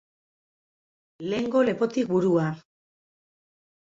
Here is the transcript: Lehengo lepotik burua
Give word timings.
Lehengo 1.33 1.61
lepotik 1.67 2.09
burua 2.13 2.47